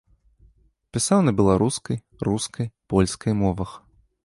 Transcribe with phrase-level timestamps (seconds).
[0.97, 1.97] Пісаў на беларускай,
[2.31, 3.79] рускай, польскай мовах.